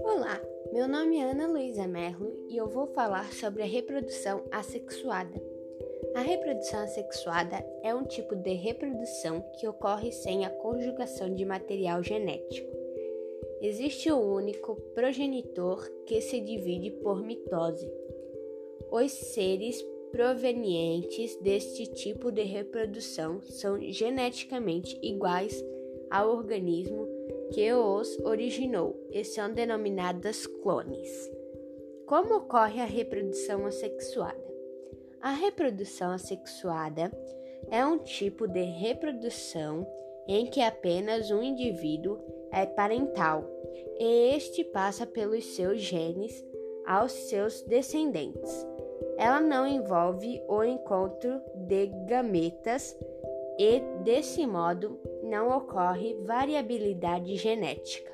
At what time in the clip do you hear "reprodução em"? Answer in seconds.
38.62-40.46